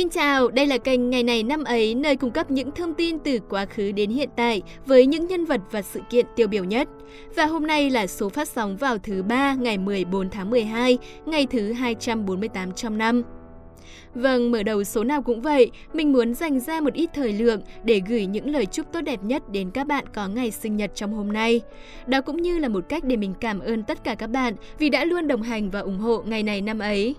[0.00, 3.18] Xin chào, đây là kênh Ngày này năm ấy nơi cung cấp những thông tin
[3.18, 6.64] từ quá khứ đến hiện tại với những nhân vật và sự kiện tiêu biểu
[6.64, 6.88] nhất.
[7.36, 11.46] Và hôm nay là số phát sóng vào thứ ba ngày 14 tháng 12, ngày
[11.46, 13.22] thứ 248 trong năm.
[14.14, 17.60] Vâng, mở đầu số nào cũng vậy, mình muốn dành ra một ít thời lượng
[17.84, 20.90] để gửi những lời chúc tốt đẹp nhất đến các bạn có ngày sinh nhật
[20.94, 21.60] trong hôm nay.
[22.06, 24.88] Đó cũng như là một cách để mình cảm ơn tất cả các bạn vì
[24.88, 27.14] đã luôn đồng hành và ủng hộ ngày này năm ấy.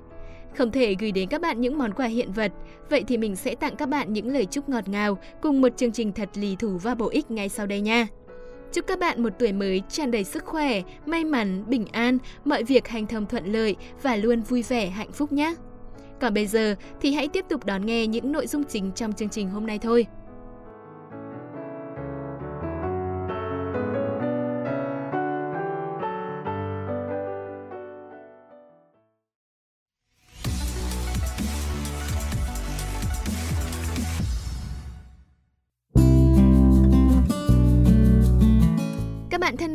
[0.57, 2.51] Không thể gửi đến các bạn những món quà hiện vật,
[2.89, 5.91] vậy thì mình sẽ tặng các bạn những lời chúc ngọt ngào cùng một chương
[5.91, 8.07] trình thật lý thú và bổ ích ngay sau đây nha.
[8.73, 12.63] Chúc các bạn một tuổi mới tràn đầy sức khỏe, may mắn, bình an, mọi
[12.63, 15.55] việc hành thông thuận lợi và luôn vui vẻ, hạnh phúc nhé.
[16.19, 19.29] Còn bây giờ thì hãy tiếp tục đón nghe những nội dung chính trong chương
[19.29, 20.05] trình hôm nay thôi.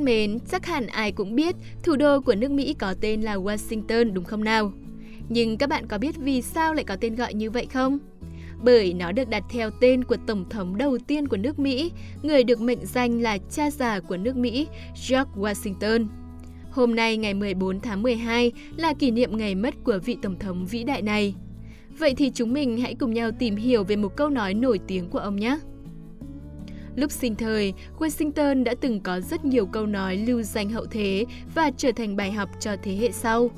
[0.07, 4.13] Mến, chắc hẳn ai cũng biết thủ đô của nước Mỹ có tên là Washington
[4.13, 4.73] đúng không nào?
[5.29, 7.99] Nhưng các bạn có biết vì sao lại có tên gọi như vậy không?
[8.63, 12.45] Bởi nó được đặt theo tên của Tổng thống đầu tiên của nước Mỹ, người
[12.45, 14.67] được mệnh danh là cha già của nước Mỹ,
[15.09, 16.07] George Washington.
[16.71, 20.67] Hôm nay ngày 14 tháng 12 là kỷ niệm ngày mất của vị Tổng thống
[20.67, 21.35] vĩ đại này.
[21.99, 25.11] Vậy thì chúng mình hãy cùng nhau tìm hiểu về một câu nói nổi tiếng
[25.11, 25.59] của ông nhé.
[26.97, 31.25] Lúc sinh thời, Washington đã từng có rất nhiều câu nói lưu danh hậu thế
[31.55, 33.51] và trở thành bài học cho thế hệ sau.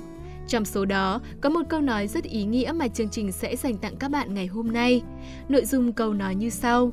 [0.48, 3.77] Trong số đó, có một câu nói rất ý nghĩa mà chương trình sẽ dành
[3.77, 5.03] tặng các bạn ngày hôm nay.
[5.48, 6.92] Nội dung câu nói như sau.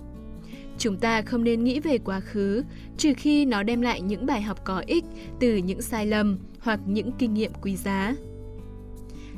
[0.78, 2.64] Chúng ta không nên nghĩ về quá khứ,
[2.98, 5.04] trừ khi nó đem lại những bài học có ích
[5.40, 8.16] từ những sai lầm hoặc những kinh nghiệm quý giá.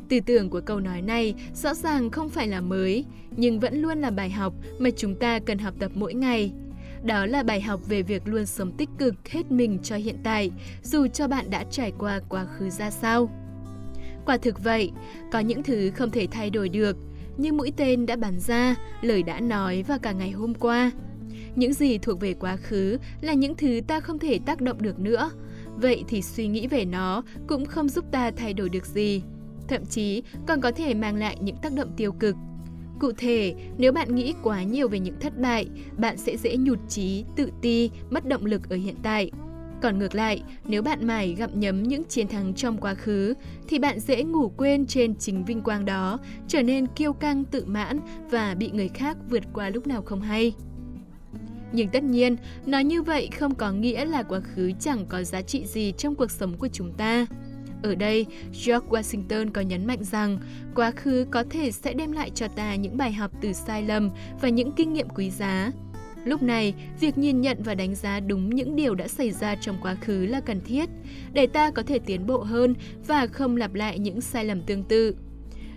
[0.10, 3.06] Tư tưởng của câu nói này rõ ràng không phải là mới,
[3.38, 6.52] nhưng vẫn luôn là bài học mà chúng ta cần học tập mỗi ngày.
[7.08, 10.52] Đó là bài học về việc luôn sống tích cực hết mình cho hiện tại,
[10.84, 13.30] dù cho bạn đã trải qua quá khứ ra sao.
[14.26, 14.92] Quả thực vậy,
[15.32, 16.98] có những thứ không thể thay đổi được,
[17.38, 20.92] như mũi tên đã bắn ra, lời đã nói và cả ngày hôm qua.
[21.56, 25.00] Những gì thuộc về quá khứ là những thứ ta không thể tác động được
[25.00, 25.32] nữa.
[25.76, 29.22] Vậy thì suy nghĩ về nó cũng không giúp ta thay đổi được gì.
[29.68, 32.36] Thậm chí còn có thể mang lại những tác động tiêu cực.
[33.00, 36.80] Cụ thể, nếu bạn nghĩ quá nhiều về những thất bại, bạn sẽ dễ nhụt
[36.90, 39.32] chí, tự ti, mất động lực ở hiện tại.
[39.82, 43.34] Còn ngược lại, nếu bạn mải gặm nhấm những chiến thắng trong quá khứ,
[43.68, 47.66] thì bạn dễ ngủ quên trên chính vinh quang đó, trở nên kiêu căng tự
[47.66, 48.00] mãn
[48.30, 50.54] và bị người khác vượt qua lúc nào không hay.
[51.72, 52.36] Nhưng tất nhiên,
[52.66, 56.16] nói như vậy không có nghĩa là quá khứ chẳng có giá trị gì trong
[56.16, 57.26] cuộc sống của chúng ta.
[57.84, 58.26] Ở đây,
[58.66, 60.40] George Washington có nhấn mạnh rằng
[60.76, 64.10] quá khứ có thể sẽ đem lại cho ta những bài học từ sai lầm
[64.42, 65.72] và những kinh nghiệm quý giá.
[66.26, 69.78] Lúc này, việc nhìn nhận và đánh giá đúng những điều đã xảy ra trong
[69.82, 70.90] quá khứ là cần thiết
[71.34, 72.74] để ta có thể tiến bộ hơn
[73.08, 75.16] và không lặp lại những sai lầm tương tự.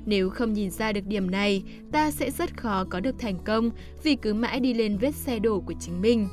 [0.06, 1.62] Nếu không nhìn ra được điểm này,
[1.92, 3.70] ta sẽ rất khó có được thành công
[4.02, 6.28] vì cứ mãi đi lên vết xe đổ của chính mình.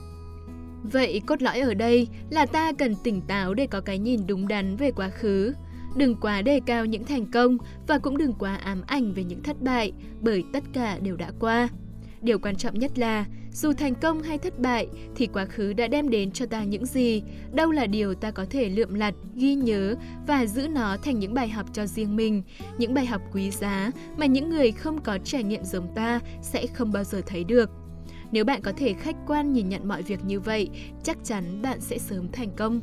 [0.84, 4.48] Vậy cốt lõi ở đây là ta cần tỉnh táo để có cái nhìn đúng
[4.48, 5.54] đắn về quá khứ.
[5.96, 7.58] Đừng quá đề cao những thành công
[7.88, 11.32] và cũng đừng quá ám ảnh về những thất bại bởi tất cả đều đã
[11.40, 11.70] qua.
[12.22, 15.88] Điều quan trọng nhất là, dù thành công hay thất bại thì quá khứ đã
[15.88, 17.24] đem đến cho ta những gì,
[17.54, 19.96] đâu là điều ta có thể lượm lặt, ghi nhớ
[20.28, 22.44] và giữ nó thành những bài học cho riêng mình,
[22.78, 26.68] những bài học quý giá mà những người không có trải nghiệm giống ta sẽ
[26.68, 27.70] không bao giờ thấy được.
[28.32, 30.70] Nếu bạn có thể khách quan nhìn nhận mọi việc như vậy,
[31.04, 32.82] chắc chắn bạn sẽ sớm thành công.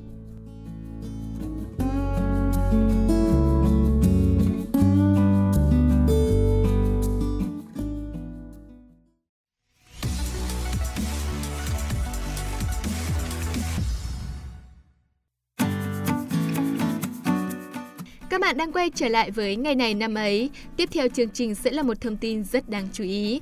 [18.31, 20.51] Các bạn đang quay trở lại với ngày này năm ấy.
[20.77, 23.41] Tiếp theo chương trình sẽ là một thông tin rất đáng chú ý.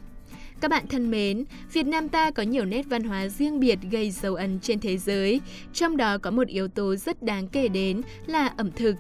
[0.63, 4.11] Các bạn thân mến, Việt Nam ta có nhiều nét văn hóa riêng biệt gây
[4.11, 5.41] dấu ấn trên thế giới,
[5.73, 8.97] trong đó có một yếu tố rất đáng kể đến là ẩm thực.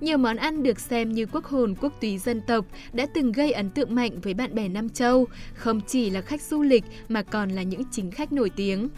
[0.00, 3.52] Nhiều món ăn được xem như quốc hồn quốc túy dân tộc đã từng gây
[3.52, 7.22] ấn tượng mạnh với bạn bè Nam Châu, không chỉ là khách du lịch mà
[7.22, 8.88] còn là những chính khách nổi tiếng.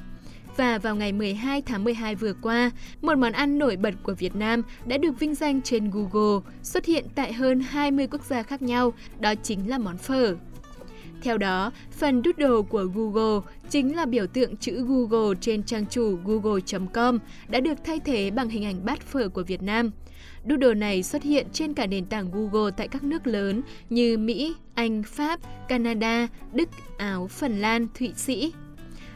[0.56, 2.70] Và vào ngày 12 tháng 12 vừa qua,
[3.02, 6.84] một món ăn nổi bật của Việt Nam đã được vinh danh trên Google, xuất
[6.84, 10.36] hiện tại hơn 20 quốc gia khác nhau, đó chính là món phở.
[11.22, 13.40] Theo đó, phần doodle của Google
[13.70, 17.18] chính là biểu tượng chữ Google trên trang chủ google.com
[17.48, 19.90] đã được thay thế bằng hình ảnh bát phở của Việt Nam.
[20.48, 24.54] Doodle này xuất hiện trên cả nền tảng Google tại các nước lớn như Mỹ,
[24.74, 26.68] Anh, Pháp, Canada, Đức,
[26.98, 28.52] Áo, Phần Lan, Thụy Sĩ.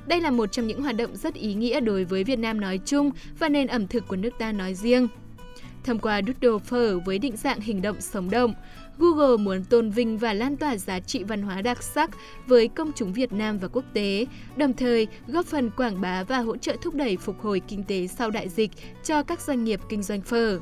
[0.07, 2.81] Đây là một trong những hoạt động rất ý nghĩa đối với Việt Nam nói
[2.85, 5.09] chung và nền ẩm thực của nước ta nói riêng.
[5.85, 8.55] Thông qua Doodle phở với định dạng hình động sống động,
[8.99, 12.11] Google muốn tôn vinh và lan tỏa giá trị văn hóa đặc sắc
[12.47, 16.39] với công chúng Việt Nam và quốc tế, đồng thời góp phần quảng bá và
[16.39, 18.71] hỗ trợ thúc đẩy phục hồi kinh tế sau đại dịch
[19.05, 20.59] cho các doanh nghiệp kinh doanh phở.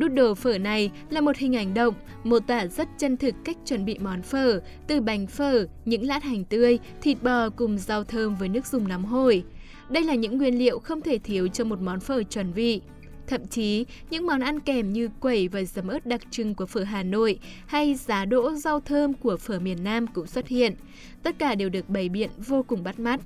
[0.00, 1.94] Doodle phở này là một hình ảnh động,
[2.24, 6.22] mô tả rất chân thực cách chuẩn bị món phở, từ bánh phở, những lát
[6.22, 9.44] hành tươi, thịt bò cùng rau thơm với nước dùng nóng hổi.
[9.90, 12.80] Đây là những nguyên liệu không thể thiếu cho một món phở chuẩn vị.
[13.26, 16.82] Thậm chí, những món ăn kèm như quẩy và giấm ớt đặc trưng của phở
[16.82, 20.74] Hà Nội hay giá đỗ rau thơm của phở miền Nam cũng xuất hiện.
[21.22, 23.20] Tất cả đều được bày biện vô cùng bắt mắt.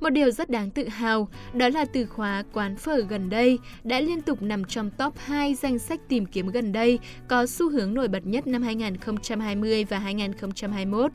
[0.00, 4.00] Một điều rất đáng tự hào đó là từ khóa quán phở gần đây đã
[4.00, 6.98] liên tục nằm trong top 2 danh sách tìm kiếm gần đây
[7.28, 11.12] có xu hướng nổi bật nhất năm 2020 và 2021.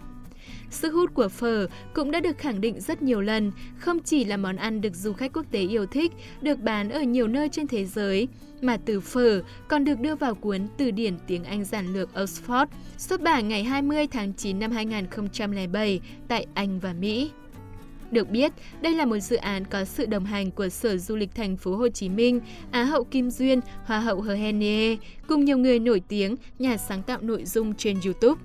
[0.70, 4.38] Sức hút của phở cũng đã được khẳng định rất nhiều lần, không chỉ là
[4.38, 7.68] món ăn được du khách quốc tế yêu thích, được bán ở nhiều nơi trên
[7.68, 8.28] thế giới,
[8.62, 12.66] mà từ phở còn được đưa vào cuốn Từ điển tiếng Anh giản lược Oxford,
[12.98, 17.32] xuất bản ngày 20 tháng 9 năm 2007 tại Anh và Mỹ.
[18.12, 18.52] Được biết,
[18.82, 21.76] đây là một dự án có sự đồng hành của Sở Du lịch Thành phố
[21.76, 22.40] Hồ Chí Minh,
[22.72, 24.98] Á hậu Kim Duyên, Hoa hậu Hờ Henie,
[25.28, 28.42] cùng nhiều người nổi tiếng, nhà sáng tạo nội dung trên YouTube.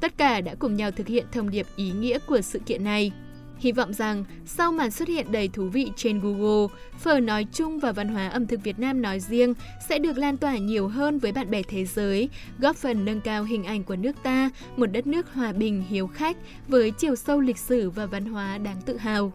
[0.00, 3.12] Tất cả đã cùng nhau thực hiện thông điệp ý nghĩa của sự kiện này.
[3.58, 7.78] Hy vọng rằng sau màn xuất hiện đầy thú vị trên Google, phở nói chung
[7.78, 9.54] và văn hóa ẩm thực Việt Nam nói riêng
[9.88, 13.44] sẽ được lan tỏa nhiều hơn với bạn bè thế giới, góp phần nâng cao
[13.44, 16.36] hình ảnh của nước ta, một đất nước hòa bình hiếu khách
[16.68, 19.32] với chiều sâu lịch sử và văn hóa đáng tự hào.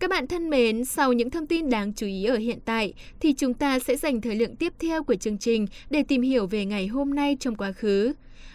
[0.00, 3.32] Các bạn thân mến, sau những thông tin đáng chú ý ở hiện tại thì
[3.32, 6.64] chúng ta sẽ dành thời lượng tiếp theo của chương trình để tìm hiểu về
[6.64, 8.12] ngày hôm nay trong quá khứ.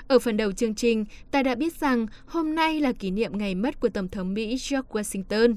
[0.08, 3.56] Ở phần đầu chương trình, ta đã biết rằng hôm nay là kỷ niệm ngày
[3.56, 5.56] mất của Tổng thống Mỹ George Washington.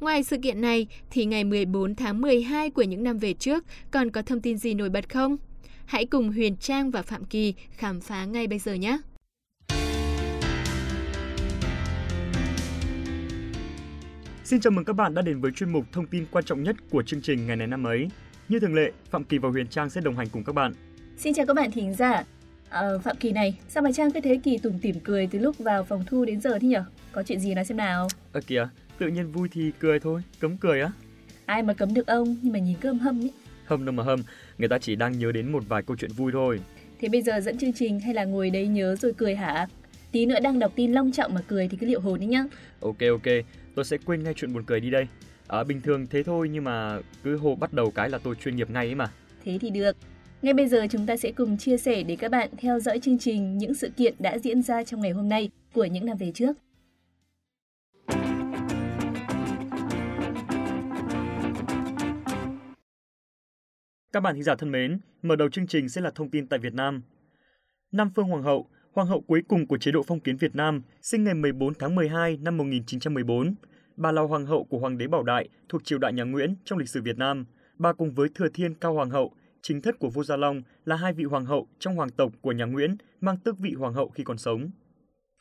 [0.00, 4.10] Ngoài sự kiện này, thì ngày 14 tháng 12 của những năm về trước còn
[4.10, 5.36] có thông tin gì nổi bật không?
[5.86, 8.98] Hãy cùng Huyền Trang và Phạm Kỳ khám phá ngay bây giờ nhé!
[14.50, 16.76] Xin chào mừng các bạn đã đến với chuyên mục thông tin quan trọng nhất
[16.90, 18.08] của chương trình ngày này năm ấy.
[18.48, 20.72] Như thường lệ, Phạm Kỳ và Huyền Trang sẽ đồng hành cùng các bạn.
[21.16, 22.24] Xin chào các bạn thính giả.
[22.68, 25.58] À, Phạm Kỳ này, sao mà Trang cứ thế Kỳ tủm tỉm cười từ lúc
[25.58, 26.76] vào phòng thu đến giờ thế nhỉ?
[27.12, 28.08] Có chuyện gì nói xem nào?
[28.32, 28.68] Ơ à kìa,
[28.98, 30.92] tự nhiên vui thì cười thôi, cấm cười á.
[31.46, 33.30] Ai mà cấm được ông, nhưng mà nhìn cơm hâm ý.
[33.64, 34.22] Hâm đâu mà hâm,
[34.58, 36.60] người ta chỉ đang nhớ đến một vài câu chuyện vui thôi.
[37.00, 39.66] Thế bây giờ dẫn chương trình hay là ngồi đấy nhớ rồi cười hả?
[40.12, 42.44] Tí nữa đang đọc tin long trọng mà cười thì cứ liệu hồn đi nhá.
[42.80, 43.26] Ok ok,
[43.74, 45.08] tôi sẽ quên ngay chuyện buồn cười đi đây.
[45.48, 48.56] À, bình thường thế thôi nhưng mà cứ hô bắt đầu cái là tôi chuyên
[48.56, 49.12] nghiệp ngay ấy mà.
[49.44, 49.96] Thế thì được.
[50.42, 53.18] Ngay bây giờ chúng ta sẽ cùng chia sẻ để các bạn theo dõi chương
[53.18, 56.32] trình những sự kiện đã diễn ra trong ngày hôm nay của những năm về
[56.34, 56.56] trước.
[64.12, 66.58] Các bạn thính giả thân mến, mở đầu chương trình sẽ là thông tin tại
[66.58, 67.02] Việt Nam.
[67.92, 70.82] Nam Phương Hoàng hậu, hoàng hậu cuối cùng của chế độ phong kiến Việt Nam,
[71.02, 73.54] sinh ngày 14 tháng 12 năm 1914.
[73.96, 76.78] Bà là hoàng hậu của hoàng đế Bảo Đại thuộc triều đại nhà Nguyễn trong
[76.78, 77.44] lịch sử Việt Nam.
[77.78, 80.96] Bà cùng với Thừa Thiên Cao Hoàng hậu, chính thất của vua Gia Long là
[80.96, 84.08] hai vị hoàng hậu trong hoàng tộc của nhà Nguyễn, mang tước vị hoàng hậu
[84.08, 84.70] khi còn sống.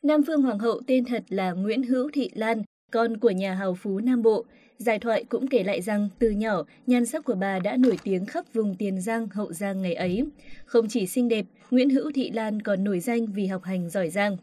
[0.04, 3.76] Nam Phương Hoàng hậu tên thật là Nguyễn Hữu Thị Lan, con của nhà hào
[3.76, 4.46] phú Nam Bộ.
[4.78, 8.26] Giải thoại cũng kể lại rằng từ nhỏ, nhan sắc của bà đã nổi tiếng
[8.26, 10.26] khắp vùng Tiền Giang, Hậu Giang ngày ấy.
[10.66, 14.10] Không chỉ xinh đẹp, Nguyễn Hữu Thị Lan còn nổi danh vì học hành giỏi
[14.10, 14.38] giang.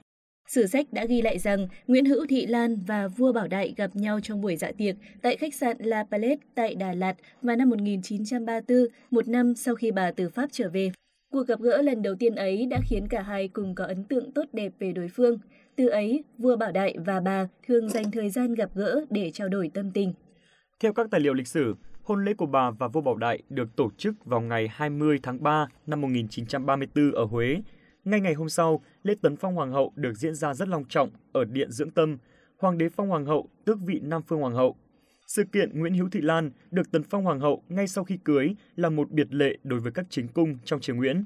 [0.49, 3.91] Sử sách đã ghi lại rằng Nguyễn Hữu Thị Lan và vua Bảo Đại gặp
[3.97, 7.71] nhau trong buổi dạ tiệc tại khách sạn La Palette tại Đà Lạt vào năm
[7.71, 10.91] 1934, một năm sau khi bà từ Pháp trở về.
[11.31, 14.33] Cuộc gặp gỡ lần đầu tiên ấy đã khiến cả hai cùng có ấn tượng
[14.33, 15.39] tốt đẹp về đối phương.
[15.77, 19.49] Từ ấy, vua Bảo Đại và bà thường dành thời gian gặp gỡ để trao
[19.49, 20.13] đổi tâm tình.
[20.81, 23.77] Theo các tài liệu lịch sử, hôn lễ của bà và vua Bảo Đại được
[23.77, 27.57] tổ chức vào ngày 20 tháng 3 năm 1934 ở Huế.
[28.05, 31.11] Ngay ngày hôm sau, lễ tấn phong hoàng hậu được diễn ra rất long trọng
[31.33, 32.19] ở Điện Dưỡng Tâm.
[32.59, 34.77] Hoàng đế phong hoàng hậu tước vị Nam Phương hoàng hậu.
[35.27, 38.55] Sự kiện Nguyễn Hữu Thị Lan được tấn phong hoàng hậu ngay sau khi cưới
[38.77, 41.25] là một biệt lệ đối với các chính cung trong triều Nguyễn.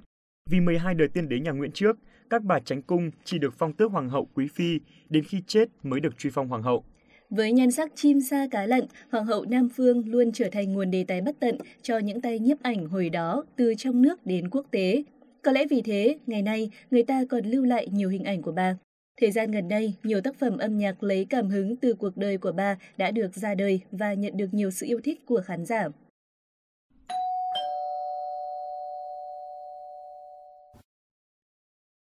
[0.50, 1.99] Vì 12 đời tiên đế nhà Nguyễn trước,
[2.30, 5.69] các bà tránh cung chỉ được phong tước hoàng hậu quý phi, đến khi chết
[5.83, 6.85] mới được truy phong hoàng hậu.
[7.30, 10.90] Với nhan sắc chim sa cá lặn, Hoàng hậu Nam Phương luôn trở thành nguồn
[10.90, 14.50] đề tài bất tận cho những tay nhiếp ảnh hồi đó từ trong nước đến
[14.50, 15.02] quốc tế.
[15.42, 18.52] Có lẽ vì thế, ngày nay, người ta còn lưu lại nhiều hình ảnh của
[18.52, 18.76] bà.
[19.21, 22.39] Thời gian gần đây, nhiều tác phẩm âm nhạc lấy cảm hứng từ cuộc đời
[22.39, 25.67] của bà đã được ra đời và nhận được nhiều sự yêu thích của khán
[25.67, 25.89] giả.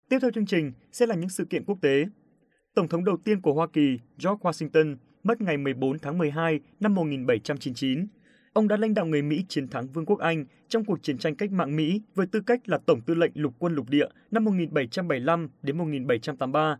[0.10, 2.06] Tiếp theo chương trình sẽ là những sự kiện quốc tế.
[2.76, 6.96] Tổng thống đầu tiên của Hoa Kỳ, George Washington, mất ngày 14 tháng 12 năm
[6.96, 8.08] 1799.
[8.54, 11.36] Ông đã lãnh đạo người Mỹ chiến thắng Vương quốc Anh trong cuộc chiến tranh
[11.36, 14.46] cách mạng Mỹ với tư cách là Tổng tư lệnh lục quân lục địa năm
[14.46, 16.78] 1775 đến 1783.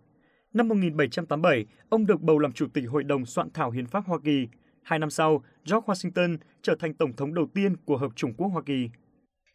[0.54, 4.20] Năm 1787, ông được bầu làm Chủ tịch Hội đồng soạn thảo Hiến pháp Hoa
[4.24, 4.48] Kỳ.
[4.84, 8.48] Hai năm sau, George Washington trở thành Tổng thống đầu tiên của Hợp chủng quốc
[8.48, 8.90] Hoa Kỳ.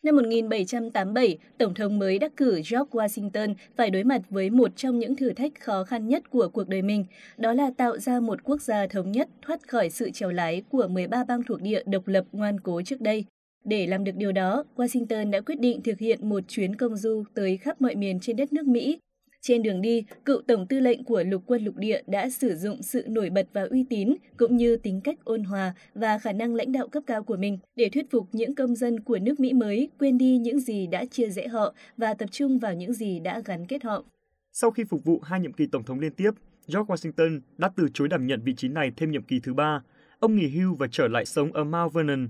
[0.03, 4.99] Năm 1787, Tổng thống mới đắc cử George Washington phải đối mặt với một trong
[4.99, 7.05] những thử thách khó khăn nhất của cuộc đời mình,
[7.37, 10.89] đó là tạo ra một quốc gia thống nhất thoát khỏi sự trèo lái của
[10.89, 13.25] 13 bang thuộc địa độc lập ngoan cố trước đây.
[13.65, 17.25] Để làm được điều đó, Washington đã quyết định thực hiện một chuyến công du
[17.35, 18.99] tới khắp mọi miền trên đất nước Mỹ
[19.41, 22.83] trên đường đi, cựu tổng tư lệnh của lục quân lục địa đã sử dụng
[22.83, 26.55] sự nổi bật và uy tín cũng như tính cách ôn hòa và khả năng
[26.55, 29.53] lãnh đạo cấp cao của mình để thuyết phục những công dân của nước Mỹ
[29.53, 33.21] mới quên đi những gì đã chia rẽ họ và tập trung vào những gì
[33.21, 34.05] đã gắn kết họ.
[34.53, 36.31] Sau khi phục vụ hai nhiệm kỳ tổng thống liên tiếp,
[36.67, 39.83] George Washington đã từ chối đảm nhận vị trí này thêm nhiệm kỳ thứ ba.
[40.21, 42.29] Ông nghỉ hưu và trở lại sống ở Mount Vernon.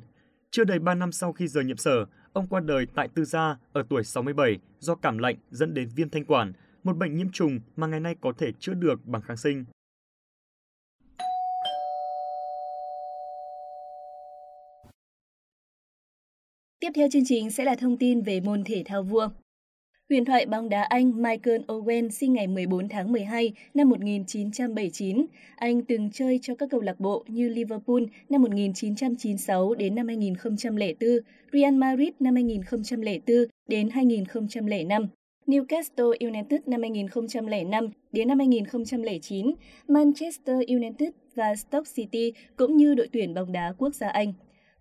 [0.50, 3.56] Chưa đầy 3 năm sau khi rời nhiệm sở, ông qua đời tại tư gia
[3.72, 6.52] ở tuổi 67 do cảm lạnh dẫn đến viêm thanh quản
[6.84, 9.64] một bệnh nhiễm trùng mà ngày nay có thể chữa được bằng kháng sinh.
[16.80, 19.28] Tiếp theo chương trình sẽ là thông tin về môn thể thao vua.
[20.08, 25.26] Huyền thoại bóng đá Anh Michael Owen sinh ngày 14 tháng 12 năm 1979.
[25.56, 31.10] Anh từng chơi cho các câu lạc bộ như Liverpool năm 1996 đến năm 2004,
[31.52, 33.36] Real Madrid năm 2004
[33.68, 35.06] đến 2005,
[35.48, 39.54] Newcastle United năm 2005 đến năm 2009,
[39.88, 44.32] Manchester United và Stoke City cũng như đội tuyển bóng đá quốc gia Anh.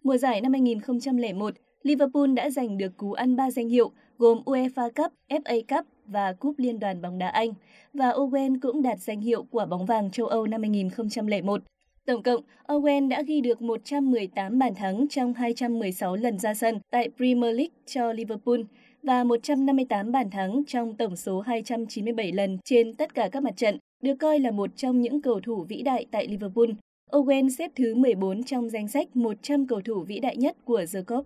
[0.04, 4.90] Mùa giải năm 2001, Liverpool đã giành được cú ăn ba danh hiệu gồm UEFA
[4.90, 7.50] Cup, FA Cup và Cúp Liên đoàn bóng đá Anh,
[7.94, 11.62] và Owen cũng đạt danh hiệu quả bóng vàng châu Âu năm 2001.
[12.06, 17.10] Tổng cộng, Owen đã ghi được 118 bàn thắng trong 216 lần ra sân tại
[17.18, 18.60] Premier League cho Liverpool,
[19.08, 23.78] và 158 bàn thắng trong tổng số 297 lần trên tất cả các mặt trận,
[24.04, 26.66] được coi là một trong những cầu thủ vĩ đại tại Liverpool.
[27.12, 31.02] Owen xếp thứ 14 trong danh sách 100 cầu thủ vĩ đại nhất của The
[31.02, 31.26] Cup.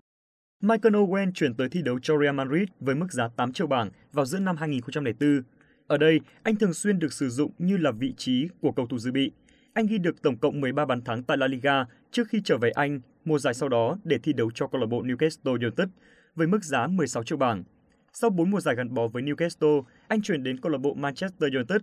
[0.63, 3.89] Michael Owen chuyển tới thi đấu cho Real Madrid với mức giá 8 triệu bảng
[4.11, 5.41] vào giữa năm 2004.
[5.87, 8.97] Ở đây, anh thường xuyên được sử dụng như là vị trí của cầu thủ
[8.97, 9.31] dự bị.
[9.73, 12.71] Anh ghi được tổng cộng 13 bàn thắng tại La Liga trước khi trở về
[12.71, 15.87] Anh mùa giải sau đó để thi đấu cho câu lạc bộ Newcastle United
[16.35, 17.63] với mức giá 16 triệu bảng.
[18.13, 21.53] Sau 4 mùa giải gắn bó với Newcastle, anh chuyển đến câu lạc bộ Manchester
[21.53, 21.81] United.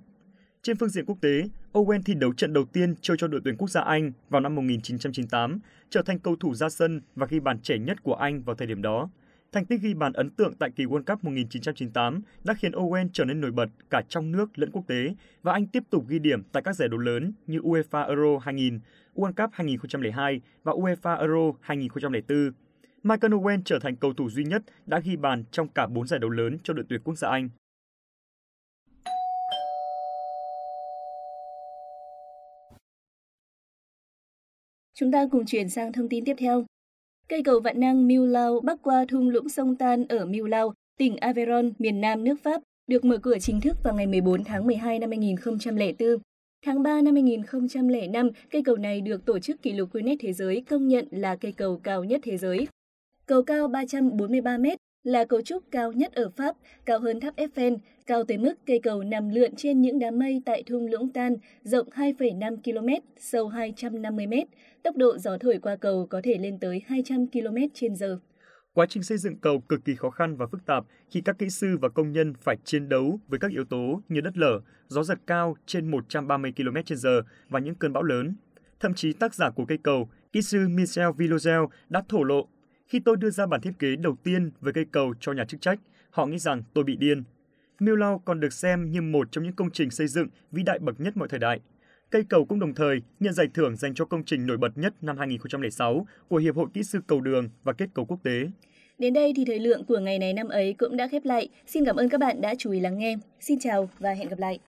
[0.62, 3.56] Trên phương diện quốc tế, Owen thi đấu trận đầu tiên chơi cho đội tuyển
[3.56, 5.58] quốc gia Anh vào năm 1998,
[5.90, 8.66] trở thành cầu thủ ra sân và ghi bàn trẻ nhất của Anh vào thời
[8.66, 9.08] điểm đó.
[9.52, 13.24] Thành tích ghi bàn ấn tượng tại kỳ World Cup 1998 đã khiến Owen trở
[13.24, 16.42] nên nổi bật cả trong nước lẫn quốc tế và anh tiếp tục ghi điểm
[16.52, 18.80] tại các giải đấu lớn như UEFA Euro 2000,
[19.14, 22.52] World Cup 2002 và UEFA Euro 2004.
[23.08, 26.20] Michael Owen trở thành cầu thủ duy nhất đã ghi bàn trong cả 4 giải
[26.20, 27.48] đấu lớn cho đội tuyển quốc gia Anh.
[34.94, 36.64] Chúng ta cùng chuyển sang thông tin tiếp theo.
[37.28, 40.74] Cây cầu vạn năng Miu Lao bắc qua thung lũng sông Tan ở Miu Lao,
[40.98, 44.66] tỉnh Aveyron, miền Nam nước Pháp, được mở cửa chính thức vào ngày 14 tháng
[44.66, 46.08] 12 năm 2004.
[46.66, 50.64] Tháng 3 năm 2005, cây cầu này được Tổ chức Kỷ lục Guinness Thế giới
[50.68, 52.66] công nhận là cây cầu cao nhất thế giới.
[53.28, 57.76] Cầu cao 343 mét là cấu trúc cao nhất ở Pháp, cao hơn tháp Eiffel,
[58.06, 61.36] cao tới mức cây cầu nằm lượn trên những đám mây tại thung lũng Tan,
[61.62, 64.32] rộng 2,5 km, sâu 250 m.
[64.82, 67.56] Tốc độ gió thổi qua cầu có thể lên tới 200 km
[68.00, 68.04] h
[68.72, 71.50] Quá trình xây dựng cầu cực kỳ khó khăn và phức tạp khi các kỹ
[71.50, 75.02] sư và công nhân phải chiến đấu với các yếu tố như đất lở, gió
[75.02, 78.34] giật cao trên 130 km/h và những cơn bão lớn.
[78.80, 82.48] Thậm chí tác giả của cây cầu, kỹ sư Michel Villogel đã thổ lộ
[82.88, 85.60] khi tôi đưa ra bản thiết kế đầu tiên với cây cầu cho nhà chức
[85.60, 85.78] trách,
[86.10, 87.24] họ nghĩ rằng tôi bị điên.
[87.80, 91.00] Millau còn được xem như một trong những công trình xây dựng vĩ đại bậc
[91.00, 91.60] nhất mọi thời đại.
[92.10, 94.94] Cây cầu cũng đồng thời nhận giải thưởng dành cho công trình nổi bật nhất
[95.00, 98.50] năm 2006 của Hiệp hội Kỹ sư Cầu đường và Kết cấu Quốc tế.
[98.98, 101.48] Đến đây thì thời lượng của ngày này năm ấy cũng đã khép lại.
[101.66, 103.16] Xin cảm ơn các bạn đã chú ý lắng nghe.
[103.40, 104.58] Xin chào và hẹn gặp lại.